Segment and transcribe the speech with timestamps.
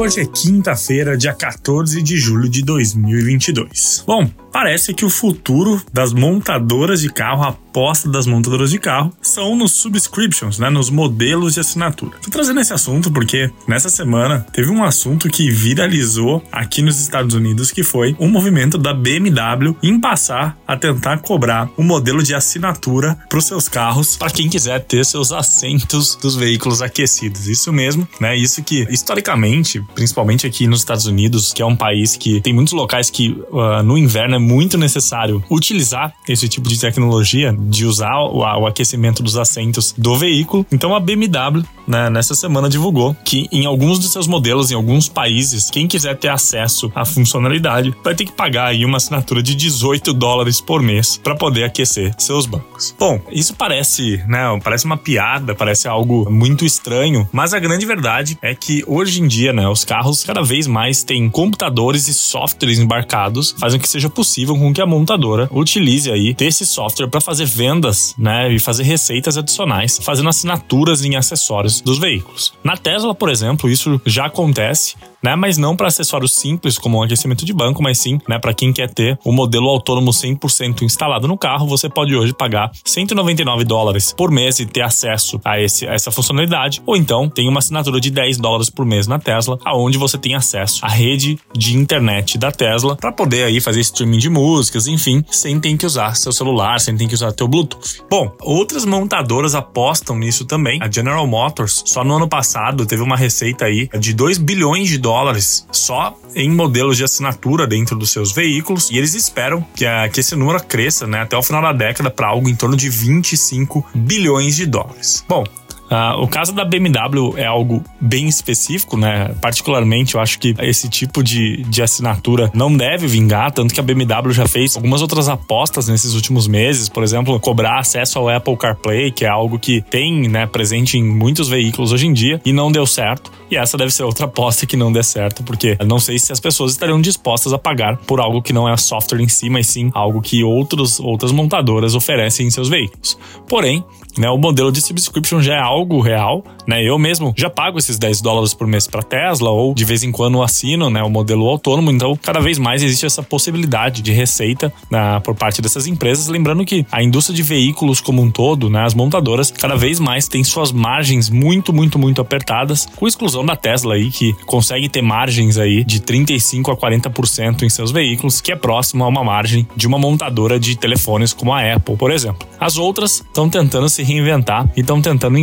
[0.00, 4.02] Hoje é quinta-feira, dia 14 de julho de 2022.
[4.06, 9.12] Bom, parece que o futuro das montadoras de carro, a aposta das montadoras de carro,
[9.22, 12.16] são nos subscriptions, né, nos modelos de assinatura.
[12.22, 17.34] Tô trazendo esse assunto porque nessa semana teve um assunto que viralizou aqui nos Estados
[17.34, 22.22] Unidos, que foi o movimento da BMW em passar a tentar cobrar o um modelo
[22.22, 27.46] de assinatura para os seus carros, para quem quiser ter seus assentos dos veículos aquecidos.
[27.46, 28.36] Isso mesmo, né?
[28.36, 32.72] Isso que historicamente, principalmente aqui nos Estados Unidos, que é um país que tem muitos
[32.72, 38.18] locais que uh, no inverno é muito necessário utilizar esse tipo de tecnologia de usar
[38.18, 40.66] o, o aquecimento dos assentos do veículo.
[40.70, 45.08] Então a BMW, né, nessa semana divulgou que em alguns dos seus modelos, em alguns
[45.08, 49.54] países, quem quiser ter acesso à funcionalidade vai ter que pagar aí uma assinatura de
[49.54, 52.94] 18 dólares por mês para poder aquecer seus bancos.
[52.98, 58.38] Bom, isso parece, né, parece uma piada, parece algo muito estranho, mas a grande verdade
[58.42, 63.54] é que hoje em dia, né, carros cada vez mais têm computadores e softwares embarcados,
[63.58, 68.14] fazem que seja possível com que a montadora utilize aí desse software para fazer vendas,
[68.18, 72.52] né, e fazer receitas adicionais, fazendo assinaturas em acessórios dos veículos.
[72.62, 75.36] Na Tesla, por exemplo, isso já acontece né?
[75.36, 78.72] Mas não para acessórios simples como um aquecimento de banco, mas sim, né, para quem
[78.72, 84.12] quer ter o modelo autônomo 100% instalado no carro, você pode hoje pagar 199 dólares
[84.12, 88.00] por mês e ter acesso a, esse, a essa funcionalidade, ou então tem uma assinatura
[88.00, 92.38] de 10 dólares por mês na Tesla, aonde você tem acesso à rede de internet
[92.38, 96.32] da Tesla para poder aí fazer streaming de músicas, enfim, sem ter que usar seu
[96.32, 98.02] celular, sem ter que usar teu Bluetooth.
[98.10, 100.78] Bom, outras montadoras apostam nisso também.
[100.82, 104.98] A General Motors, só no ano passado, teve uma receita aí de 2 bilhões de
[104.98, 110.08] dólares só em modelos de assinatura dentro dos seus veículos e eles esperam que, a,
[110.08, 112.88] que esse número cresça né, até o final da década para algo em torno de
[112.88, 115.24] 25 bilhões de dólares.
[115.28, 115.44] Bom,
[115.90, 119.34] Uh, o caso da BMW é algo bem específico, né?
[119.40, 123.82] Particularmente, eu acho que esse tipo de, de assinatura não deve vingar, tanto que a
[123.82, 128.56] BMW já fez algumas outras apostas nesses últimos meses, por exemplo, cobrar acesso ao Apple
[128.56, 132.52] CarPlay, que é algo que tem né, presente em muitos veículos hoje em dia, e
[132.52, 133.32] não deu certo.
[133.50, 136.38] E essa deve ser outra aposta que não dê certo, porque não sei se as
[136.38, 139.90] pessoas estariam dispostas a pagar por algo que não é software em si, mas sim
[139.92, 143.18] algo que outros, outras montadoras oferecem em seus veículos.
[143.48, 143.84] Porém,
[144.16, 146.82] né, o modelo de subscription já é algo real, né?
[146.82, 150.12] Eu mesmo já pago esses 10 dólares por mês para Tesla ou de vez em
[150.12, 154.72] quando assino, né, o modelo autônomo, então cada vez mais existe essa possibilidade de receita
[154.90, 158.84] né, por parte dessas empresas, lembrando que a indústria de veículos como um todo, né,
[158.84, 163.56] as montadoras cada vez mais têm suas margens muito, muito, muito apertadas, com exclusão da
[163.56, 168.52] Tesla aí que consegue ter margens aí de 35 a 40% em seus veículos, que
[168.52, 172.48] é próximo a uma margem de uma montadora de telefones como a Apple, por exemplo.
[172.58, 175.38] As outras estão tentando se reinventar e estão tentando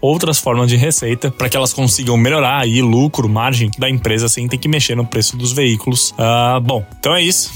[0.00, 4.48] outras formas de receita para que elas consigam melhorar aí lucro, margem da empresa sem
[4.48, 6.10] ter que mexer no preço dos veículos.
[6.12, 7.50] Uh, bom, então é isso.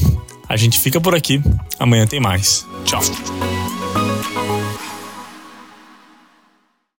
[0.48, 1.40] A gente fica por aqui.
[1.78, 2.66] Amanhã tem mais.
[2.84, 3.00] Tchau.